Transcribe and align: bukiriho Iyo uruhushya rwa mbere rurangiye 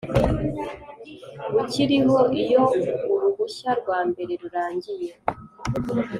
bukiriho 1.51 2.17
Iyo 2.41 2.61
uruhushya 3.13 3.71
rwa 3.79 3.99
mbere 4.09 4.33
rurangiye 4.41 5.11